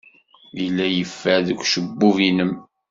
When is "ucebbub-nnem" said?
1.63-2.51